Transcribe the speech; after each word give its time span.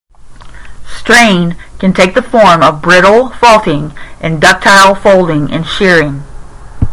Strain 0.97 1.55
can 1.77 1.93
take 1.93 2.15
the 2.15 2.23
form 2.23 2.63
of 2.63 2.81
brittle 2.81 3.29
faulting 3.29 3.95
and 4.19 4.41
ductile 4.41 4.95
folding 4.95 5.51
and 5.51 5.63
shearing. 5.67 6.23